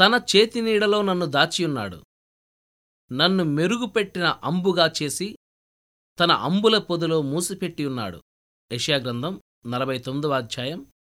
తన 0.00 0.20
చేతి 0.36 0.60
నీడలో 0.60 1.02
నన్ను 1.02 1.26
దాచియున్నాడు. 1.26 2.04
నన్ను 3.12 3.44
మెరుగుపెట్టిన 3.44 4.40
అంబుగా 4.44 4.92
చేసి 5.02 5.36
తన 6.20 6.32
అంబుల 6.32 6.78
పొదిలో 6.78 7.22
మూసిపెట్టి 7.22 7.86
ఉన్నాడు 7.86 8.22
యెషయాగ్రంథం 8.72 9.40
నలభై 9.66 9.98
తొమ్మిదవ 9.98 10.30
అధ్యాయం 10.30 10.92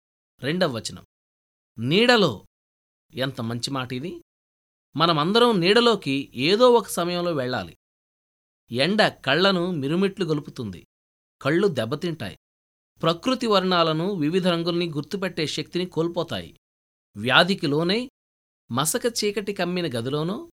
రెండవ 0.41 0.73
వచనం. 0.73 1.05
నీడలో 1.79 2.47
ఎంత 3.15 3.41
మంచి 3.41 3.71
మాట 3.71 3.93
ఇది? 3.93 4.23
మనమందరం 4.97 5.61
నీడలోకి 5.61 6.33
ఏదో 6.35 6.73
ఒక 6.73 6.89
సమయంలో 6.89 7.33
వెళ్ళాలి. 7.33 7.77
ఎండ 8.71 9.09
కళ్ళను 9.09 9.71
మిరుమిట్లు 9.71 10.25
గొలుపుతుంది. 10.25 10.87
కళ్ళు 11.43 11.69
దెబ్బతింటాయి. 11.69 12.39
ప్రకృతి 13.03 13.47
వర్ణాలను 13.47 14.15
వివిధ 14.15 14.49
రంగుల్ని 14.49 14.91
గుర్తుపెట్టే 14.91 15.47
శక్తిని 15.47 15.87
కోల్పోతాయి. 15.87 16.61
వ్యాధికి 17.17 17.67
లోనై 17.67 18.11
మసక 18.73 19.01
చీకటి 19.07 19.53
కమ్మిన 19.53 19.87
గదిలోనో 19.87 20.51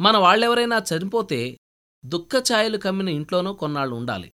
మన 0.00 0.16
వాళ్ళెవరైనా 0.16 0.78
చనిపోతే 0.78 1.58
దుఃఖఛాయలు 2.04 2.78
కమ్మిన 2.78 3.08
ఇంట్లోనో 3.08 3.52
కొన్నాళ్ళు 3.52 3.96
ఉండాలి. 3.96 4.32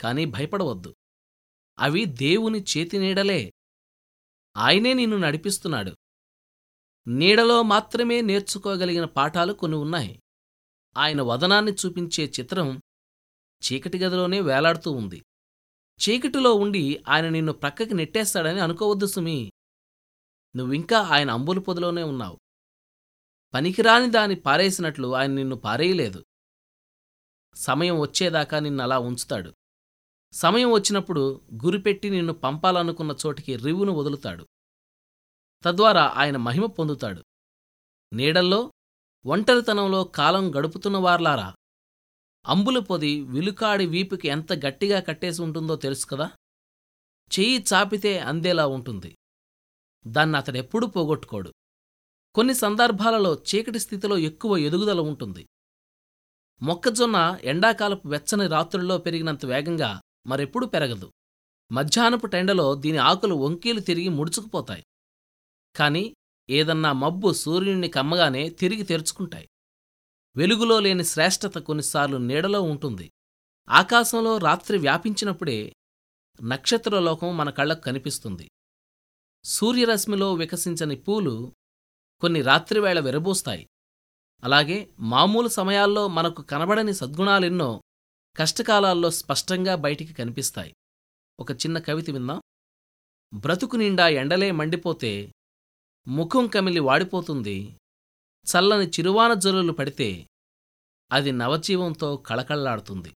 కాని 0.00 0.24
భయపడవద్దు. 0.24 0.94
అవి 1.78 2.04
దేవుని 2.04 2.62
చేతి 2.62 2.98
నీడలే. 2.98 3.52
ఆయనే 4.56 4.92
నిన్ను 4.92 5.16
నడిపిస్తున్నాడు. 5.16 5.92
నీడలో 7.06 7.62
మాత్రమే 7.62 8.20
నేర్చుకోగలిగిన 8.20 9.04
పాఠాలు 9.04 9.52
కొన్ని 9.52 9.78
ఉన్నాయి. 9.78 10.22
ఆయన 10.96 11.22
వదనాన్ని 11.22 11.72
చూపించే 11.72 12.24
చిత్రం 12.24 12.80
చీకటి 13.64 13.98
గదిలోనే 13.98 14.40
వేలాడుతూ 14.40 14.92
ఉంది. 14.92 15.22
చీకటిలో 16.08 16.54
ఉండి 16.54 17.04
ఆయన 17.08 17.28
నిన్ను 17.28 17.52
ప్రక్కకి 17.52 17.94
నెట్టేస్తాడని 17.94 18.60
అనుకోవద్దు 18.60 19.06
సుమీ. 19.06 19.52
నువ్వింకా 20.56 21.00
ఆయన 21.00 21.30
అంబుల 21.30 21.58
పొదిలోనే 21.58 22.02
ఉన్నావు. 22.02 22.38
పనికిరాని 23.54 24.10
దాన్ని 24.10 24.36
పారేసినట్లు 24.36 25.14
ఆయన 25.14 25.30
నిన్ను 25.30 25.56
పారేయలేదు. 25.56 26.24
సమయం 27.54 28.00
వచ్చేదాకా 28.00 28.58
నిన్నలా 28.58 28.98
ఉంచుతాడు. 28.98 29.54
సమయం 30.32 30.72
వచ్చినప్పుడు 30.72 31.40
గురిపెట్టి 31.64 32.10
నిన్ను 32.10 32.32
పంపాలనుకున్న 32.32 33.16
చోటికి 33.26 33.56
రివ్వును 33.56 33.92
వదులుతాడు. 33.92 34.46
తద్వారా 35.64 36.14
ఆయన 36.16 36.36
మహిమ 36.36 36.66
పొందుతాడు. 36.66 37.24
నీడల్లో 38.12 38.72
ఒంటరితనంలో 39.26 40.04
కాలం 40.04 40.54
గడుపుతున్న 40.54 40.96
వార్లారా 40.96 41.54
అంబుల 42.46 42.78
పొది 42.78 43.20
విలుకాడి 43.20 43.86
వీపుకి 43.86 44.28
ఎంత 44.28 44.52
గట్టిగా 44.52 45.00
కట్టేసి 45.00 45.42
ఉంటుందో 45.42 45.76
తెలుసు 45.76 46.06
కదా? 46.06 46.30
చెయ్యి 47.38 47.64
చాపితే 47.72 48.18
అందేలా 48.18 48.66
ఉంటుంది. 48.66 49.16
దాన్ని 50.06 50.36
అతడెప్పుడూ 50.36 50.86
పోగొట్టుకోడు. 50.86 51.52
కొన్ని 52.34 52.54
సందర్భాలలో 52.54 53.34
చీకటి 53.34 53.78
స్థితిలో 53.78 54.18
ఎక్కువ 54.18 54.56
ఎదుగుదల 54.56 55.00
ఉంటుంది. 55.00 55.46
మొక్కజొన్న 56.62 57.38
ఎండాకాలపు 57.42 58.08
వెచ్చని 58.08 58.46
రాత్రుల్లో 58.46 58.98
పెరిగినంత 58.98 59.46
వేగంగా 59.46 60.00
మరెప్పుడూ 60.26 60.66
పెరగదు. 60.66 61.12
మధ్యాహ్నపు 61.72 62.26
టెండలో 62.26 62.74
దీని 62.74 62.98
ఆకులు 62.98 63.34
వంకీలు 63.34 63.80
తిరిగి 63.80 64.08
ముడుచుకుపోతాయి. 64.08 64.84
కాని 65.76 66.14
ఏదన్నా 66.50 66.92
మబ్బు 66.92 67.32
సూర్యుణ్ణి 67.32 67.88
కమ్మగానే 67.88 68.48
తిరిగి 68.48 68.82
తెరుచుకుంటాయి. 68.82 69.48
వెలుగులో 70.36 70.80
లేని 70.80 71.04
శ్రేష్టత 71.04 71.58
కొన్నిసార్లు 71.58 72.16
నీడలో 72.16 72.62
ఉంటుంది. 72.62 73.12
ఆకాశంలో 73.68 74.38
రాత్రి 74.38 74.78
వ్యాపించినప్పుడే 74.78 75.72
నక్షత్రలోకం 76.42 77.36
మన 77.36 77.50
కళ్ళకు 77.50 77.80
కనిపిస్తుంది. 77.80 78.50
సూర్యరశ్మిలో 79.46 80.34
వికసించని 80.34 80.96
పూలు 80.96 81.52
కొన్ని 82.20 82.42
రాత్రివేళ 82.42 83.00
విరబూస్తాయి. 83.00 83.68
అలాగే 84.44 84.88
మామూలు 84.98 85.48
సమయాల్లో 85.48 86.08
మనకు 86.08 86.42
కనబడని 86.42 86.94
సద్గుణాలెన్నో 86.94 87.82
కష్టకాలాల్లో 88.36 89.10
స్పష్టంగా 89.10 89.74
బయటికి 89.74 90.12
కనిపిస్తాయి. 90.12 90.74
ఒక 91.40 91.52
చిన్న 91.52 91.78
కవిత 91.78 92.10
విందాం. 92.10 92.42
బ్రతుకు 93.34 93.76
నిండా 93.76 94.08
ఎండలే 94.08 94.50
మండిపోతే 94.50 95.32
ముఖం 96.08 96.46
కమిలి 96.46 96.80
వాడిపోతుంది. 96.80 97.76
చల్లని 98.46 98.86
చిరువాన 98.88 99.34
జల్లులు 99.34 99.72
పడితే 99.72 100.26
అది 101.12 101.32
నవజీవంతో 101.32 102.16
కళకళ్ళాడుతుంది. 102.16 103.12